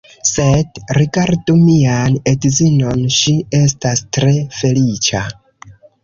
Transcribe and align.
Sed, 0.27 0.77
rigardu 0.97 1.53
mian 1.65 2.15
edzinon, 2.31 3.03
ŝi 3.17 3.33
estas 3.59 4.01
tre 4.17 4.33
feliĉa. 4.61 5.21